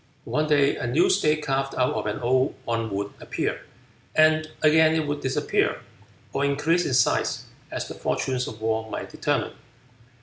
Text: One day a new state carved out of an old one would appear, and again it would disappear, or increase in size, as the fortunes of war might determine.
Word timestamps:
One 0.25 0.47
day 0.47 0.77
a 0.77 0.87
new 0.87 1.11
state 1.11 1.43
carved 1.45 1.75
out 1.75 1.93
of 1.93 2.07
an 2.07 2.21
old 2.21 2.55
one 2.65 2.89
would 2.89 3.13
appear, 3.21 3.61
and 4.15 4.49
again 4.63 4.95
it 4.95 5.05
would 5.05 5.21
disappear, 5.21 5.81
or 6.33 6.43
increase 6.43 6.87
in 6.87 6.95
size, 6.95 7.45
as 7.69 7.87
the 7.87 7.93
fortunes 7.93 8.47
of 8.47 8.59
war 8.61 8.89
might 8.89 9.09
determine. 9.11 9.53